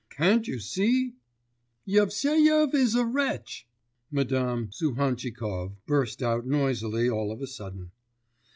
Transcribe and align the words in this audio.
'Can't 0.09 0.47
you 0.47 0.57
see' 0.57 1.13
'Yevseyev 1.87 2.73
is 2.73 2.95
a 2.95 3.05
wretch!' 3.05 3.67
Madame 4.09 4.71
Suhantchikov 4.71 5.73
burst 5.85 6.23
out 6.23 6.43
noisily 6.47 7.07
all 7.07 7.31
of 7.31 7.39
a 7.39 7.45
sudden. 7.45 7.91